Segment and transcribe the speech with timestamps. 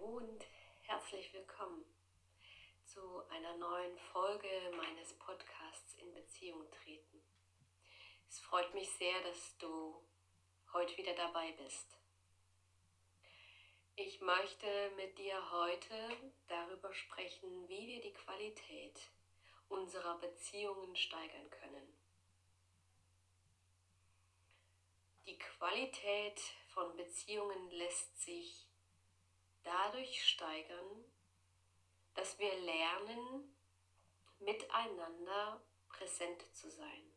[0.00, 0.44] Hallo und
[0.82, 1.84] herzlich willkommen
[2.84, 7.22] zu einer neuen Folge meines Podcasts in Beziehung treten.
[8.28, 10.02] Es freut mich sehr, dass du
[10.72, 11.98] heute wieder dabei bist.
[13.96, 19.00] Ich möchte mit dir heute darüber sprechen, wie wir die Qualität
[19.68, 21.94] unserer Beziehungen steigern können.
[25.26, 28.69] Die Qualität von Beziehungen lässt sich
[29.64, 31.04] dadurch steigern,
[32.14, 33.56] dass wir lernen,
[34.40, 37.12] miteinander präsent zu sein.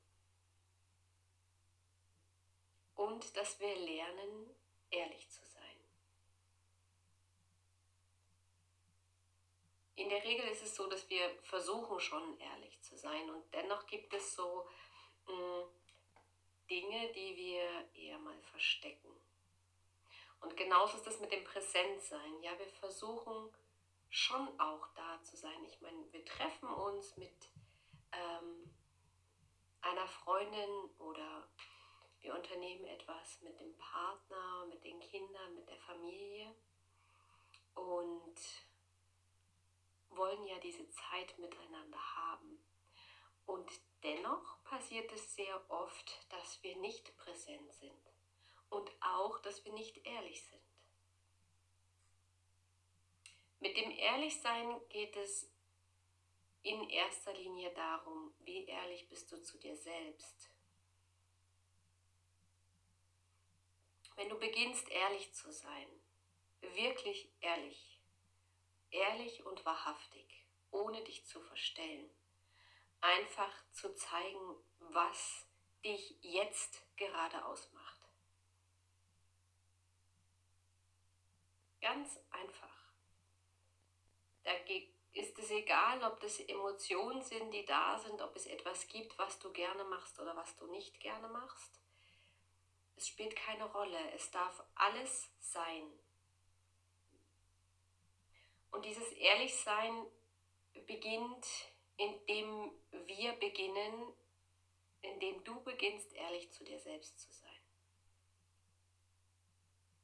[2.95, 4.55] Und dass wir lernen,
[4.91, 5.63] ehrlich zu sein.
[9.95, 13.85] In der Regel ist es so, dass wir versuchen schon ehrlich zu sein und dennoch
[13.87, 14.67] gibt es so
[15.27, 15.69] mh, mm,
[16.69, 19.22] Dinge, die wir eher mal verstecken.
[20.43, 22.41] Und genauso ist es mit dem Präsentsein.
[22.41, 23.49] Ja, wir versuchen
[24.09, 25.63] schon auch da zu sein.
[25.65, 27.49] Ich meine, wir treffen uns mit
[28.11, 28.69] ähm,
[29.81, 31.47] einer Freundin oder
[32.19, 36.53] wir unternehmen etwas mit dem Partner, mit den Kindern, mit der Familie
[37.75, 38.35] und
[40.09, 42.61] wollen ja diese Zeit miteinander haben.
[43.45, 43.71] Und
[44.03, 48.12] dennoch passiert es sehr oft, dass wir nicht präsent sind
[48.73, 50.61] und auch, dass wir nicht ehrlich sind.
[53.59, 55.49] Mit dem Ehrlichsein geht es
[56.63, 60.49] in erster Linie darum, wie ehrlich bist du zu dir selbst.
[64.15, 65.87] Wenn du beginnst ehrlich zu sein,
[66.61, 68.01] wirklich ehrlich,
[68.91, 72.09] ehrlich und wahrhaftig, ohne dich zu verstellen,
[73.01, 75.47] einfach zu zeigen, was
[75.83, 77.72] dich jetzt gerade ausmacht
[81.83, 82.93] Ganz einfach.
[84.43, 84.51] Da
[85.11, 89.37] ist es egal, ob das Emotionen sind, die da sind, ob es etwas gibt, was
[89.39, 91.81] du gerne machst oder was du nicht gerne machst.
[92.95, 93.99] Es spielt keine Rolle.
[94.13, 95.91] Es darf alles sein.
[98.71, 100.07] Und dieses Ehrlichsein
[100.87, 101.45] beginnt,
[101.97, 104.13] indem wir beginnen,
[105.01, 107.49] indem du beginnst, ehrlich zu dir selbst zu sein.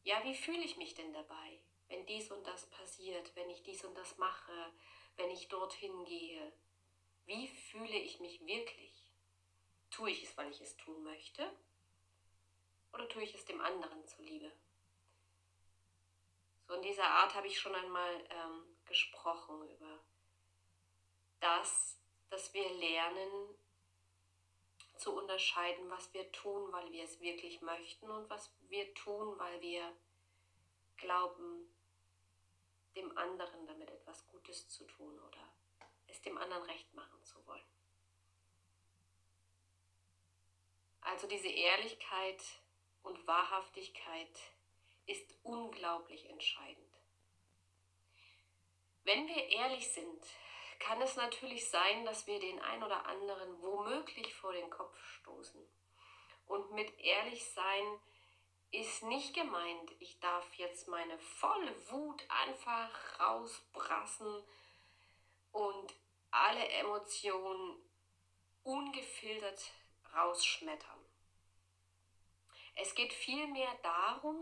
[0.04, 1.62] Ja, wie fühle ich mich denn dabei?
[1.90, 4.74] Wenn dies und das passiert, wenn ich dies und das mache,
[5.18, 6.54] wenn ich dorthin gehe?
[7.26, 9.04] Wie fühle ich mich wirklich?
[9.92, 11.52] Tue ich es, weil ich es tun möchte?
[12.94, 14.52] Oder tue ich es dem anderen zuliebe?
[16.68, 20.00] So in dieser Art habe ich schon einmal ähm, gesprochen über
[21.40, 22.00] das,
[22.30, 23.56] dass wir lernen
[24.98, 29.62] zu unterscheiden, was wir tun, weil wir es wirklich möchten und was wir tun, weil
[29.62, 29.96] wir
[30.98, 31.69] glauben,
[33.10, 35.54] dem anderen damit etwas Gutes zu tun oder
[36.08, 37.66] es dem anderen recht machen zu wollen.
[41.02, 42.42] Also diese Ehrlichkeit
[43.04, 44.38] und Wahrhaftigkeit
[45.06, 46.86] ist unglaublich entscheidend.
[49.04, 50.24] Wenn wir ehrlich sind,
[50.78, 55.68] kann es natürlich sein, dass wir den ein oder anderen womöglich vor den Kopf stoßen.
[56.46, 58.00] Und mit ehrlich sein
[58.72, 64.44] ist nicht gemeint, ich darf jetzt meine volle Wut einfach rausbrassen
[65.52, 65.96] und
[66.32, 67.82] alle Emotionen
[68.64, 69.72] ungefiltert
[70.14, 71.00] rausschmettern.
[72.76, 74.38] Es geht vielmehr darum,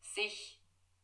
[0.00, 0.58] sich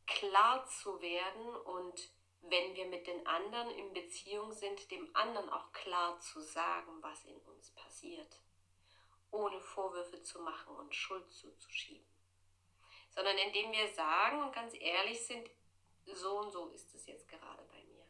[0.06, 2.10] klar zu werden und
[2.41, 7.25] wenn wir mit den anderen in Beziehung sind, dem anderen auch klar zu sagen, was
[7.25, 8.41] in uns passiert,
[9.31, 12.12] ohne Vorwürfe zu machen und Schuld zuzuschieben
[13.15, 15.49] sondern indem wir sagen und ganz ehrlich sind,
[16.06, 18.06] so und so ist es jetzt gerade bei mir.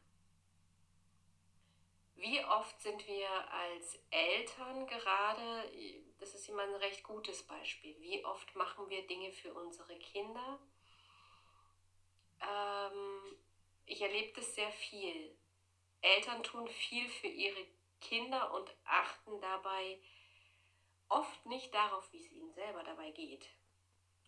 [2.15, 5.71] Wie oft sind wir als Eltern gerade,
[6.19, 10.61] das ist immer ein recht gutes Beispiel, wie oft machen wir Dinge für unsere Kinder?
[12.41, 13.37] Ähm,
[13.87, 15.37] ich erlebe das sehr viel.
[16.01, 17.67] Eltern tun viel für ihre
[18.01, 20.01] Kinder und achten dabei
[21.09, 23.49] oft nicht darauf, wie es ihnen selber dabei geht.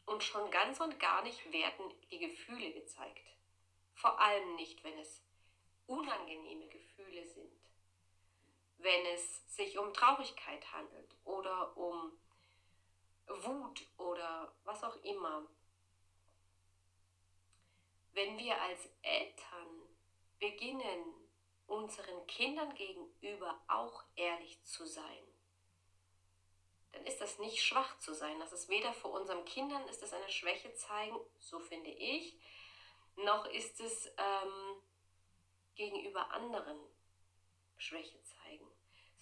[0.06, 3.27] Und schon ganz und gar nicht werden die Gefühle gezeigt.
[3.95, 5.23] Vor allem nicht, wenn es
[5.87, 7.53] unangenehme Gefühle sind.
[8.79, 12.12] Wenn es sich um Traurigkeit handelt oder um
[13.27, 15.47] Wut oder was auch immer.
[18.12, 19.83] Wenn wir als Eltern
[20.39, 21.15] beginnen,
[21.67, 25.34] unseren Kindern gegenüber auch ehrlich zu sein,
[26.94, 28.38] dann ist das nicht schwach zu sein.
[28.38, 32.38] Das ist weder vor unseren Kindern ist es eine Schwäche zeigen, so finde ich,
[33.17, 34.82] noch ist es ähm,
[35.75, 36.79] gegenüber anderen
[37.76, 38.67] Schwäche zeigen,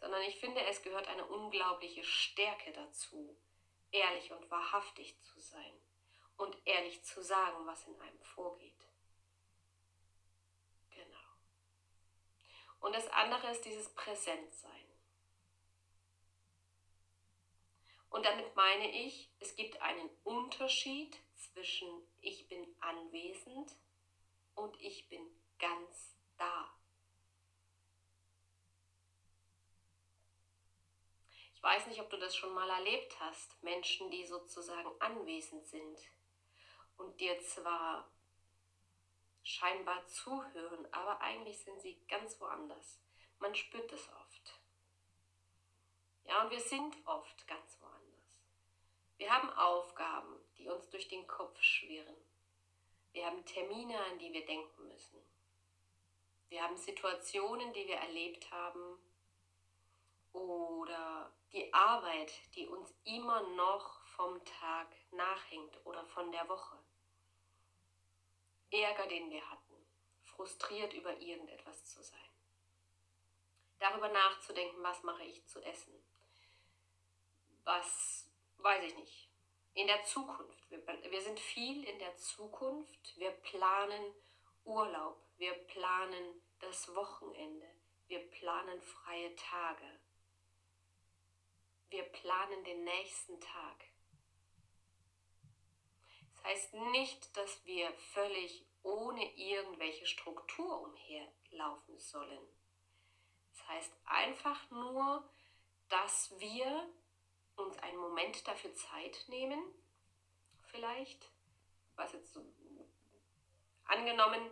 [0.00, 3.36] sondern ich finde, es gehört eine unglaubliche Stärke dazu,
[3.90, 5.72] ehrlich und wahrhaftig zu sein
[6.36, 8.86] und ehrlich zu sagen, was in einem vorgeht.
[10.90, 11.28] Genau.
[12.80, 14.91] Und das andere ist dieses Präsentsein.
[18.12, 21.88] Und damit meine ich, es gibt einen Unterschied zwischen
[22.20, 23.74] ich bin anwesend
[24.54, 25.26] und ich bin
[25.58, 26.70] ganz da.
[31.54, 33.62] Ich weiß nicht, ob du das schon mal erlebt hast.
[33.62, 35.98] Menschen, die sozusagen anwesend sind
[36.98, 38.10] und dir zwar
[39.42, 43.00] scheinbar zuhören, aber eigentlich sind sie ganz woanders.
[43.38, 44.60] Man spürt es oft.
[46.24, 47.81] Ja, und wir sind oft ganz woanders.
[49.22, 52.16] Wir haben Aufgaben, die uns durch den Kopf schwirren.
[53.12, 55.16] Wir haben Termine, an die wir denken müssen.
[56.48, 58.98] Wir haben Situationen, die wir erlebt haben.
[60.32, 66.76] Oder die Arbeit, die uns immer noch vom Tag nachhängt oder von der Woche.
[68.72, 69.86] Ärger, den wir hatten,
[70.24, 72.28] frustriert über irgendetwas zu sein.
[73.78, 75.94] Darüber nachzudenken, was mache ich zu essen?
[77.62, 78.21] Was,
[78.62, 79.28] weiß ich nicht,
[79.74, 80.70] in der Zukunft.
[80.70, 83.16] Wir, wir sind viel in der Zukunft.
[83.16, 84.14] Wir planen
[84.64, 85.20] Urlaub.
[85.38, 87.68] Wir planen das Wochenende.
[88.06, 90.00] Wir planen freie Tage.
[91.90, 93.84] Wir planen den nächsten Tag.
[96.34, 102.48] Das heißt nicht, dass wir völlig ohne irgendwelche Struktur umherlaufen sollen.
[103.52, 105.28] Das heißt einfach nur,
[105.88, 106.88] dass wir
[107.56, 109.62] uns einen Moment dafür Zeit nehmen,
[110.70, 111.30] vielleicht,
[111.96, 112.44] was jetzt so,
[113.84, 114.50] angenommen,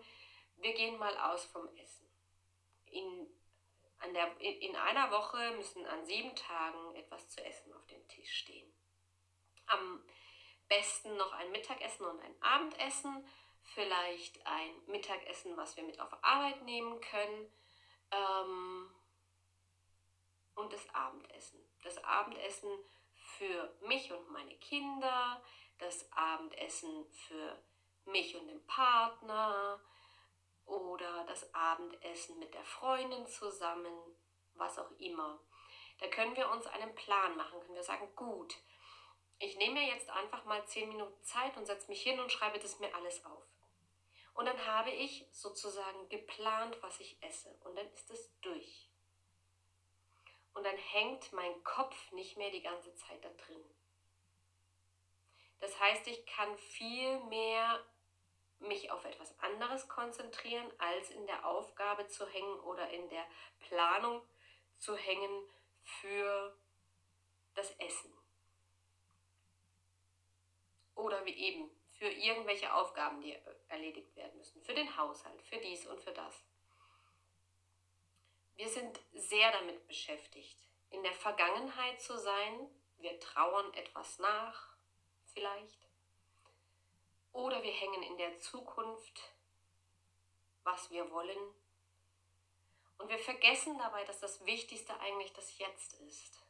[0.56, 2.06] wir gehen mal aus vom Essen.
[2.86, 3.26] In,
[3.98, 8.38] an der, in einer Woche müssen an sieben Tagen etwas zu essen auf dem Tisch
[8.38, 8.70] stehen.
[9.66, 10.04] Am
[10.68, 13.26] besten noch ein Mittagessen und ein Abendessen,
[13.74, 17.52] vielleicht ein Mittagessen, was wir mit auf Arbeit nehmen können
[18.10, 18.90] ähm,
[20.54, 21.69] und das Abendessen.
[21.82, 22.70] Das Abendessen
[23.14, 25.42] für mich und meine Kinder,
[25.78, 27.62] das Abendessen für
[28.04, 29.80] mich und den Partner
[30.66, 33.92] oder das Abendessen mit der Freundin zusammen,
[34.54, 35.40] was auch immer.
[35.98, 38.54] Da können wir uns einen Plan machen, können wir sagen, gut,
[39.38, 42.58] ich nehme mir jetzt einfach mal zehn Minuten Zeit und setze mich hin und schreibe
[42.58, 43.42] das mir alles auf.
[44.34, 47.50] Und dann habe ich sozusagen geplant, was ich esse.
[47.64, 48.89] Und dann ist es durch
[50.54, 53.64] und dann hängt mein Kopf nicht mehr die ganze Zeit da drin.
[55.60, 57.84] Das heißt, ich kann viel mehr
[58.60, 63.24] mich auf etwas anderes konzentrieren, als in der Aufgabe zu hängen oder in der
[63.60, 64.22] Planung
[64.78, 65.48] zu hängen
[65.82, 66.56] für
[67.54, 68.12] das Essen.
[70.94, 73.36] Oder wie eben für irgendwelche Aufgaben, die
[73.68, 76.42] erledigt werden müssen, für den Haushalt, für dies und für das.
[78.56, 80.58] Wir sind sehr damit beschäftigt,
[80.90, 82.70] in der Vergangenheit zu sein.
[82.98, 84.76] Wir trauern etwas nach,
[85.32, 85.88] vielleicht.
[87.32, 89.20] Oder wir hängen in der Zukunft,
[90.64, 91.54] was wir wollen.
[92.98, 96.42] Und wir vergessen dabei, dass das Wichtigste eigentlich das Jetzt ist.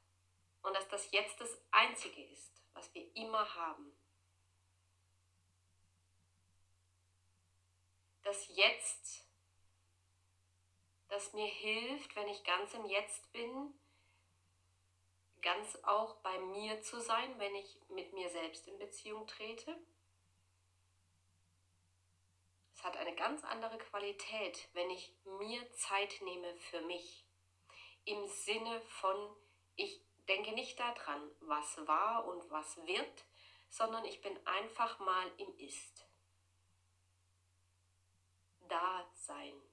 [0.62, 3.96] Und dass das Jetzt das Einzige ist, was wir immer haben.
[8.22, 9.24] Das Jetzt
[11.10, 13.74] das mir hilft, wenn ich ganz im Jetzt bin,
[15.42, 19.76] ganz auch bei mir zu sein, wenn ich mit mir selbst in Beziehung trete.
[22.74, 27.26] Es hat eine ganz andere Qualität, wenn ich mir Zeit nehme für mich.
[28.04, 29.36] Im Sinne von,
[29.76, 33.24] ich denke nicht daran, was war und was wird,
[33.68, 36.06] sondern ich bin einfach mal im Ist.
[38.68, 39.69] Da sein.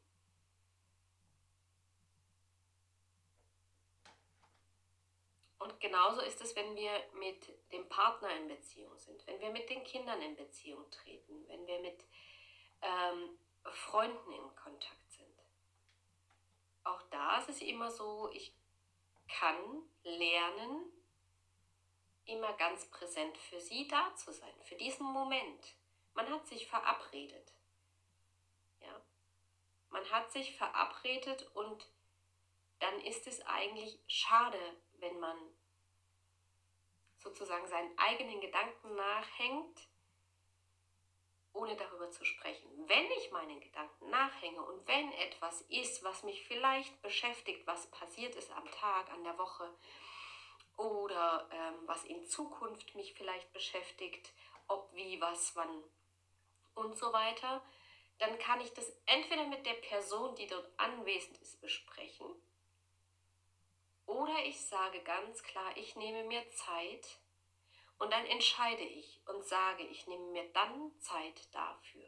[5.59, 9.69] Und genauso ist es, wenn wir mit dem Partner in Beziehung sind, wenn wir mit
[9.69, 12.03] den Kindern in Beziehung treten, wenn wir mit
[12.81, 15.27] ähm, Freunden in Kontakt sind.
[16.83, 18.53] Auch da ist es immer so, ich
[19.27, 20.91] kann lernen,
[22.25, 25.75] immer ganz präsent für sie da zu sein, für diesen Moment.
[26.13, 27.53] Man hat sich verabredet.
[28.81, 29.01] Ja?
[29.89, 31.87] Man hat sich verabredet und
[32.79, 34.59] dann ist es eigentlich schade,
[34.99, 35.37] wenn man
[37.17, 39.87] sozusagen seinen eigenen Gedanken nachhängt
[41.57, 42.69] ohne darüber zu sprechen.
[42.87, 48.35] Wenn ich meinen Gedanken nachhänge und wenn etwas ist, was mich vielleicht beschäftigt, was passiert
[48.35, 49.67] ist am Tag, an der Woche
[50.77, 54.31] oder ähm, was in Zukunft mich vielleicht beschäftigt,
[54.67, 55.83] ob, wie, was, wann
[56.75, 57.63] und so weiter,
[58.19, 62.27] dann kann ich das entweder mit der Person, die dort anwesend ist, besprechen
[64.07, 67.19] oder ich sage ganz klar, ich nehme mir Zeit
[67.99, 72.07] und dann entscheide ich und sage, ich nehme mir dann Zeit dafür.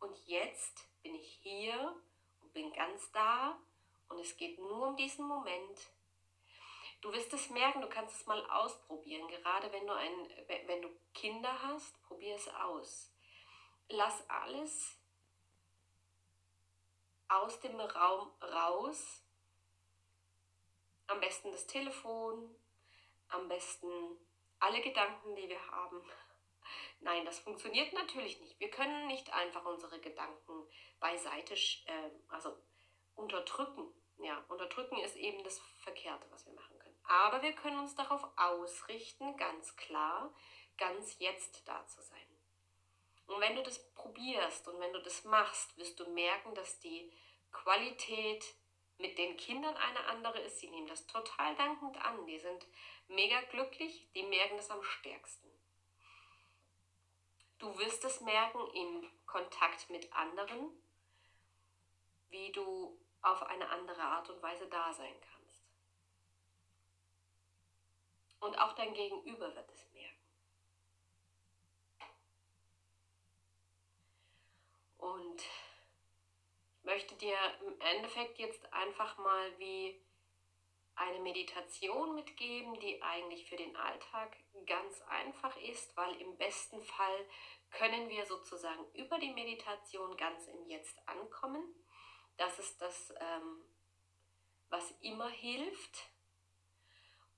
[0.00, 1.96] Und jetzt bin ich hier
[2.40, 3.58] und bin ganz da
[4.08, 5.78] und es geht nur um diesen Moment.
[7.00, 9.26] Du wirst es merken, du kannst es mal ausprobieren.
[9.28, 10.28] Gerade wenn du, ein,
[10.66, 13.12] wenn du Kinder hast, probier es aus.
[13.88, 14.96] Lass alles
[17.28, 19.22] aus dem Raum raus.
[21.06, 22.54] Am besten das Telefon,
[23.28, 23.90] am besten
[24.58, 26.02] alle Gedanken, die wir haben.
[27.00, 28.58] Nein, das funktioniert natürlich nicht.
[28.60, 30.68] Wir können nicht einfach unsere Gedanken
[31.00, 32.56] beiseite, äh, also
[33.14, 33.92] unterdrücken.
[34.18, 37.00] Ja, unterdrücken ist eben das Verkehrte, was wir machen können.
[37.04, 40.32] Aber wir können uns darauf ausrichten, ganz klar,
[40.78, 42.26] ganz jetzt da zu sein.
[43.26, 47.12] Und wenn du das probierst und wenn du das machst, wirst du merken, dass die
[47.50, 48.44] Qualität
[49.02, 50.60] mit den Kindern eine andere ist.
[50.60, 52.24] Sie nehmen das total dankend an.
[52.26, 52.66] Die sind
[53.08, 55.50] mega glücklich, die merken das am stärksten.
[57.58, 60.70] Du wirst es merken im Kontakt mit anderen,
[62.30, 65.62] wie du auf eine andere Art und Weise da sein kannst.
[68.40, 70.16] Und auch dein Gegenüber wird es merken.
[74.98, 75.42] Und
[76.84, 77.36] möchte dir
[77.66, 80.00] im Endeffekt jetzt einfach mal wie
[80.94, 84.36] eine Meditation mitgeben, die eigentlich für den Alltag
[84.66, 87.26] ganz einfach ist, weil im besten Fall
[87.70, 91.62] können wir sozusagen über die Meditation ganz im Jetzt ankommen.
[92.36, 93.64] Das ist das, ähm,
[94.68, 96.10] was immer hilft.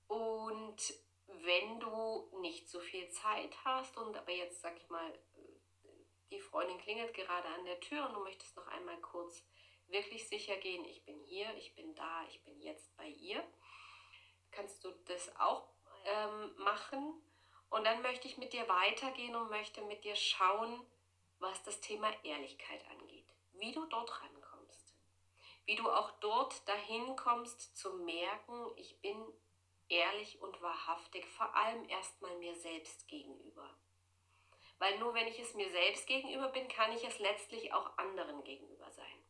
[0.07, 0.77] Und
[1.27, 5.19] wenn du nicht so viel Zeit hast und aber jetzt, sag ich mal,
[6.31, 9.45] die Freundin klingelt gerade an der Tür und du möchtest noch einmal kurz
[9.87, 13.43] wirklich sicher gehen, ich bin hier, ich bin da, ich bin jetzt bei ihr,
[14.51, 15.67] kannst du das auch
[16.05, 17.21] ähm, machen.
[17.69, 20.85] Und dann möchte ich mit dir weitergehen und möchte mit dir schauen,
[21.39, 23.27] was das Thema Ehrlichkeit angeht.
[23.53, 24.95] Wie du dort rankommst.
[25.65, 29.17] Wie du auch dort dahin kommst zu merken, ich bin
[29.89, 33.75] ehrlich und wahrhaftig, vor allem erstmal mir selbst gegenüber.
[34.85, 38.43] Weil nur wenn ich es mir selbst gegenüber bin, kann ich es letztlich auch anderen
[38.43, 39.23] gegenüber sein.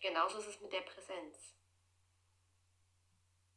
[0.00, 1.54] Genauso ist es mit der Präsenz.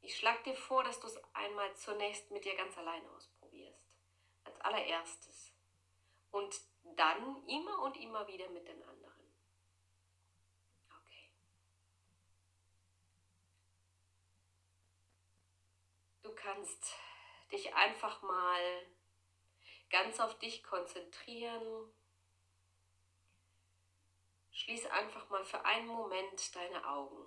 [0.01, 3.79] Ich schlage dir vor, dass du es einmal zunächst mit dir ganz alleine ausprobierst.
[4.43, 5.53] Als allererstes.
[6.31, 6.59] Und
[6.97, 9.33] dann immer und immer wieder mit den anderen.
[10.89, 11.29] Okay.
[16.21, 16.95] Du kannst
[17.50, 18.85] dich einfach mal
[19.91, 21.91] ganz auf dich konzentrieren.
[24.51, 27.25] Schließ einfach mal für einen Moment deine Augen.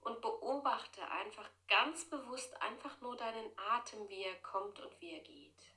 [0.00, 5.20] Und beobachte einfach ganz bewusst einfach nur deinen Atem, wie er kommt und wie er
[5.20, 5.72] geht.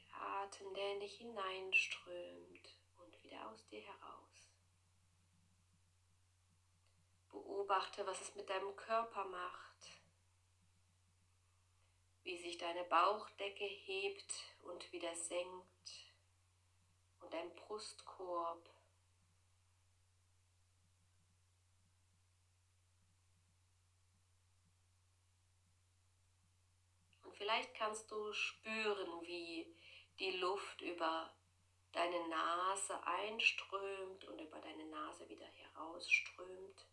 [0.00, 4.29] Der Atem, der in dich hineinströmt und wieder aus dir heraus.
[7.60, 9.90] Beobachte, was es mit deinem Körper macht,
[12.22, 16.06] wie sich deine Bauchdecke hebt und wieder senkt
[17.20, 18.66] und dein Brustkorb.
[27.24, 29.66] Und vielleicht kannst du spüren, wie
[30.18, 31.30] die Luft über
[31.92, 36.89] deine Nase einströmt und über deine Nase wieder herausströmt.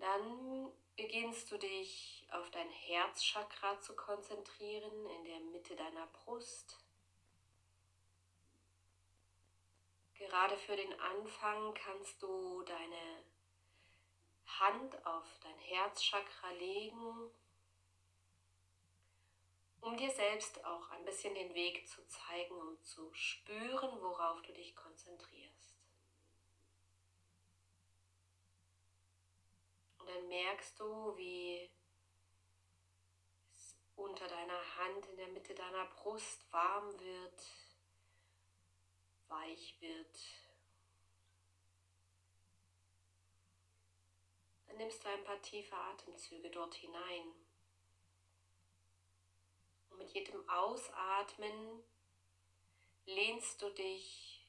[0.00, 6.78] Dann beginnst du dich auf dein Herzchakra zu konzentrieren in der Mitte deiner Brust.
[10.14, 13.24] Gerade für den Anfang kannst du deine
[14.58, 17.30] Hand auf dein Herzchakra legen,
[19.82, 24.52] um dir selbst auch ein bisschen den Weg zu zeigen und zu spüren, worauf du
[24.52, 25.55] dich konzentrierst.
[30.06, 31.68] Und dann merkst du, wie
[33.52, 37.46] es unter deiner Hand, in der Mitte deiner Brust warm wird,
[39.26, 40.16] weich wird.
[44.68, 47.32] Dann nimmst du ein paar tiefe Atemzüge dort hinein.
[49.90, 51.82] Und mit jedem Ausatmen
[53.06, 54.48] lehnst du dich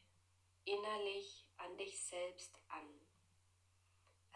[0.66, 3.07] innerlich an dich selbst an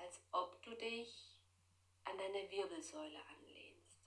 [0.03, 1.37] als ob du dich
[2.05, 3.99] an deine Wirbelsäule anlehnst.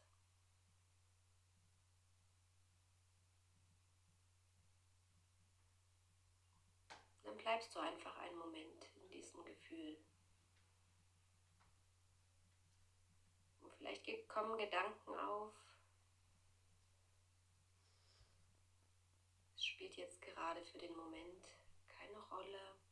[7.23, 9.97] Dann bleibst du einfach einen Moment in diesem Gefühl.
[13.63, 15.53] Und vielleicht kommen Gedanken auf.
[19.55, 21.47] Es spielt jetzt gerade für den Moment
[21.87, 22.84] keine Rolle.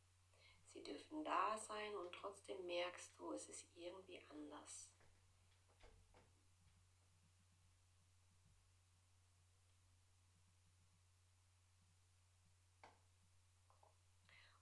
[0.73, 4.89] Sie dürfen da sein und trotzdem merkst du, es ist irgendwie anders.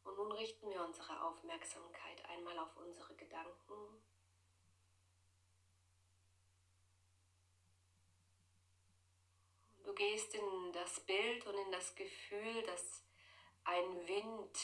[0.02, 4.02] Und nun richten wir unsere Aufmerksamkeit einmal auf unsere Gedanken.
[9.84, 13.04] Du gehst in das Bild und in das Gefühl, dass
[13.64, 14.58] ein Wind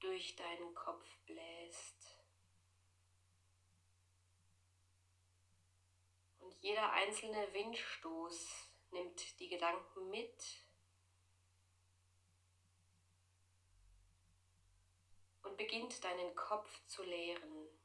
[0.00, 2.16] durch deinen Kopf bläst.
[6.40, 10.42] Und jeder einzelne Windstoß nimmt die Gedanken mit
[15.42, 17.77] und beginnt deinen Kopf zu leeren.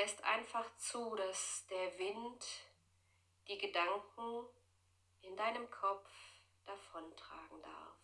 [0.00, 2.46] Lässt einfach zu, dass der Wind
[3.46, 4.48] die Gedanken
[5.20, 6.10] in deinem Kopf
[6.64, 7.98] davontragen darf.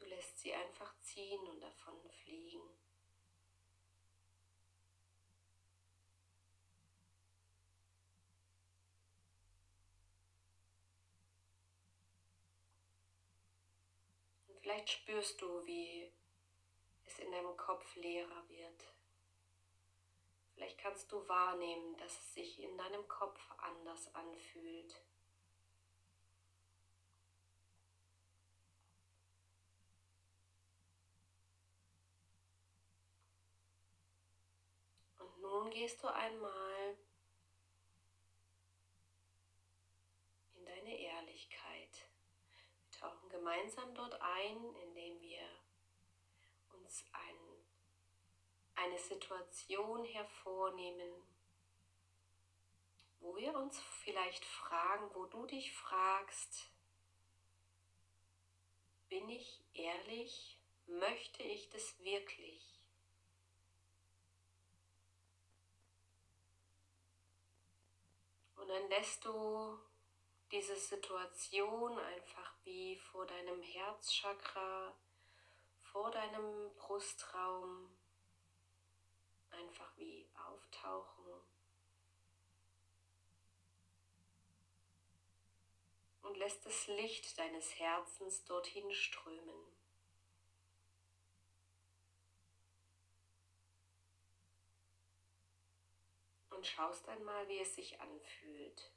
[0.00, 2.69] Du lässt sie einfach ziehen und davon fliegen.
[14.60, 16.12] Vielleicht spürst du, wie
[17.06, 18.94] es in deinem Kopf leerer wird.
[20.54, 25.02] Vielleicht kannst du wahrnehmen, dass es sich in deinem Kopf anders anfühlt.
[35.18, 36.98] Und nun gehst du einmal
[40.54, 42.10] in deine Ehrlichkeit
[42.90, 45.46] tauchen gemeinsam dort ein, indem wir
[46.72, 47.36] uns ein,
[48.74, 51.12] eine Situation hervornehmen,
[53.20, 56.70] wo wir uns vielleicht fragen, wo du dich fragst,
[59.08, 60.56] bin ich ehrlich?
[60.86, 62.80] Möchte ich das wirklich?
[68.56, 69.78] Und dann lässt du
[70.50, 74.96] diese Situation einfach wie vor deinem Herzchakra,
[75.80, 77.96] vor deinem Brustraum
[79.50, 81.24] einfach wie auftauchen.
[86.22, 89.66] Und lässt das Licht deines Herzens dorthin strömen.
[96.50, 98.92] Und schaust einmal, wie es sich anfühlt.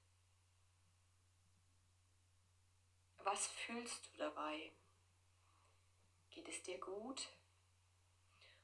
[3.24, 4.74] Was fühlst du dabei?
[6.30, 7.30] Geht es dir gut?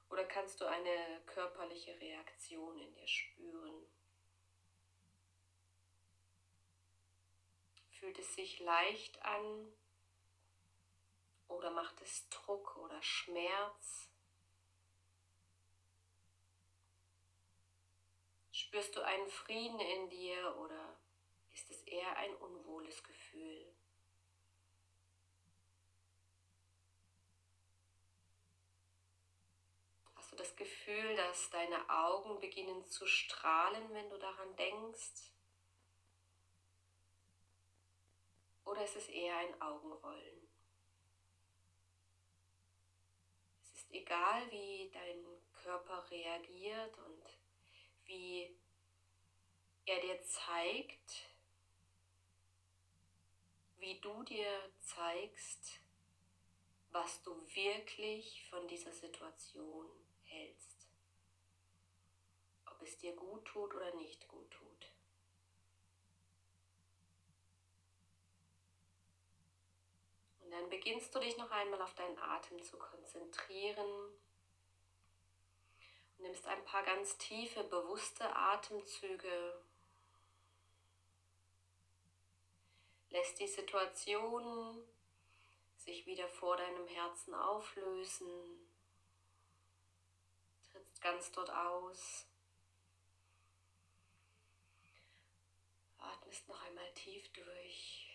[0.09, 3.87] Oder kannst du eine körperliche Reaktion in dir spüren?
[7.91, 9.73] Fühlt es sich leicht an
[11.47, 14.09] oder macht es Druck oder Schmerz?
[18.51, 20.99] Spürst du einen Frieden in dir oder
[21.53, 23.78] ist es eher ein unwohles Gefühl?
[30.35, 35.31] Das Gefühl, dass deine Augen beginnen zu strahlen, wenn du daran denkst?
[38.65, 40.47] Oder ist es eher ein Augenrollen?
[43.63, 45.25] Es ist egal, wie dein
[45.63, 47.23] Körper reagiert und
[48.05, 48.55] wie
[49.85, 51.29] er dir zeigt,
[53.79, 55.79] wie du dir zeigst,
[56.91, 59.89] was du wirklich von dieser Situation
[60.29, 60.87] hältst.
[62.65, 64.93] Ob es dir gut tut oder nicht gut tut.
[70.41, 74.11] Und dann beginnst du dich noch einmal auf deinen Atem zu konzentrieren
[76.19, 79.63] Nimmst ein paar ganz tiefe, bewusste Atemzüge.
[83.09, 84.83] Lässt die Situation
[85.77, 88.68] sich wieder vor deinem Herzen auflösen.
[91.01, 92.25] Ganz dort aus.
[95.97, 98.09] Atmest noch einmal tief durch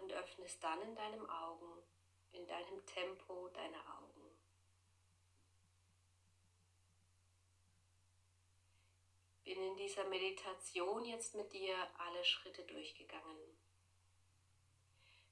[0.00, 1.82] und öffnest dann in deinem Augen,
[2.32, 4.14] in deinem Tempo deine Augen.
[9.44, 13.58] Bin in dieser Meditation jetzt mit dir alle Schritte durchgegangen.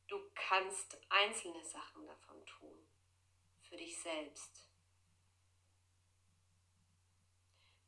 [0.06, 2.86] Du kannst einzelne Sachen davon tun,
[3.62, 4.61] für dich selbst.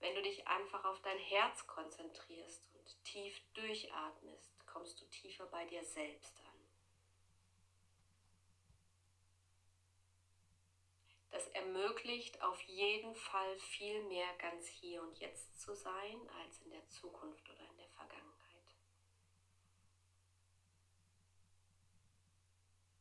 [0.05, 5.65] Wenn du dich einfach auf dein Herz konzentrierst und tief durchatmest, kommst du tiefer bei
[5.65, 6.61] dir selbst an.
[11.31, 16.71] Das ermöglicht auf jeden Fall viel mehr ganz hier und jetzt zu sein als in
[16.71, 18.77] der Zukunft oder in der Vergangenheit.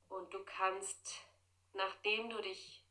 [0.08, 1.20] Und du kannst,
[1.74, 2.82] nachdem du dich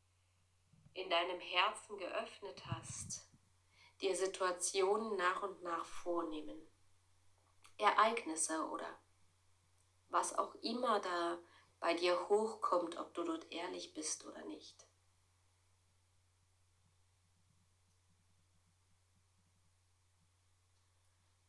[0.93, 3.32] in deinem Herzen geöffnet hast,
[4.03, 6.61] dir Situationen nach und nach vornehmen.
[7.77, 8.99] Ereignisse oder
[10.09, 11.39] was auch immer da
[11.79, 14.85] bei dir hochkommt, ob du dort ehrlich bist oder nicht.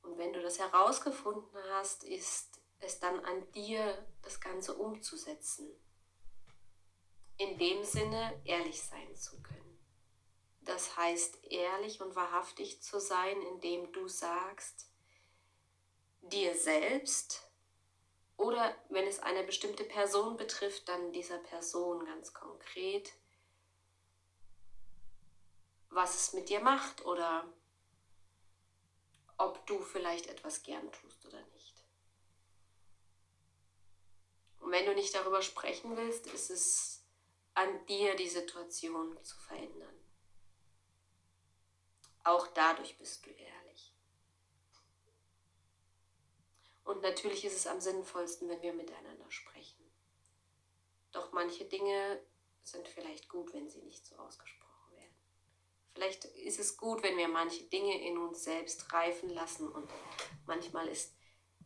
[0.02, 5.68] Und wenn du das herausgefunden hast, ist es dann an dir, das Ganze umzusetzen.
[7.36, 9.63] In dem Sinne, ehrlich sein zu können.
[10.64, 14.90] Das heißt, ehrlich und wahrhaftig zu sein, indem du sagst,
[16.22, 17.50] dir selbst
[18.36, 23.12] oder wenn es eine bestimmte Person betrifft, dann dieser Person ganz konkret,
[25.90, 27.52] was es mit dir macht oder
[29.36, 31.84] ob du vielleicht etwas gern tust oder nicht.
[34.60, 37.04] Und wenn du nicht darüber sprechen willst, ist es
[37.54, 39.93] an dir, die Situation zu verändern.
[42.24, 43.94] Auch dadurch bist du ehrlich.
[46.84, 49.82] Und natürlich ist es am sinnvollsten, wenn wir miteinander sprechen.
[51.12, 52.20] Doch manche Dinge
[52.62, 54.64] sind vielleicht gut, wenn sie nicht so ausgesprochen
[55.94, 59.88] Vielleicht ist es gut, wenn wir manche Dinge in uns selbst reifen lassen und
[60.44, 61.14] manchmal ist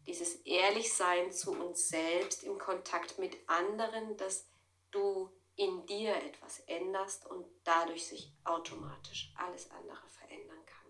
[0.06, 4.46] dieses Ehrlichsein zu uns selbst im Kontakt mit anderen, dass
[4.90, 10.86] du in dir etwas änderst und dadurch sich automatisch alles andere verändern kann.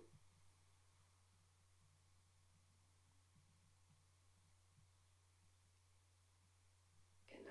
[7.29, 7.51] Genau.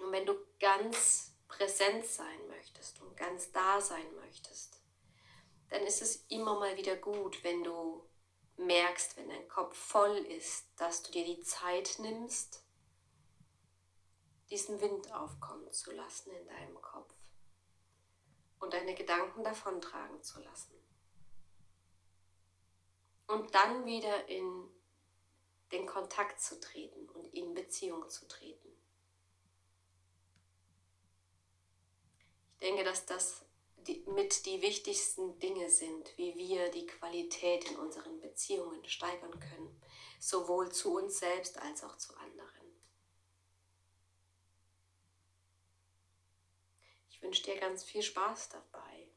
[0.00, 4.82] Und wenn du ganz präsent sein möchtest und ganz da sein möchtest,
[5.70, 8.06] dann ist es immer mal wieder gut, wenn du
[8.58, 12.59] merkst, wenn dein Kopf voll ist, dass du dir die Zeit nimmst,
[14.50, 17.14] diesen Wind aufkommen zu lassen in deinem Kopf
[18.58, 20.74] und deine Gedanken davontragen zu lassen.
[23.26, 24.68] Und dann wieder in
[25.70, 28.70] den Kontakt zu treten und in Beziehung zu treten.
[32.60, 33.44] denke, dass das
[33.86, 39.80] die, mit die wichtigsten Dinge sind, wie wir die Qualität in unseren Beziehungen steigern können,
[40.18, 42.59] sowohl zu uns selbst als auch zu anderen.
[47.20, 49.08] Ich wünsche dir ganz viel Spaß dabei,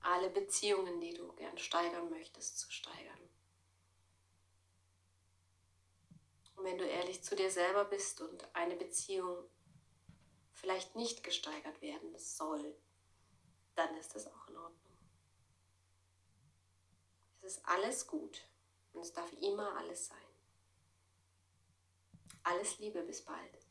[0.00, 3.20] alle Beziehungen, die du gern steigern möchtest, zu steigern.
[6.56, 9.48] Und wenn du ehrlich zu dir selber bist und eine Beziehung
[10.54, 12.76] vielleicht nicht gesteigert werden soll,
[13.76, 14.98] dann ist das auch in Ordnung.
[17.42, 18.42] Es ist alles gut
[18.92, 20.18] und es darf immer alles sein.
[22.42, 23.61] Alles Liebe, bis bald.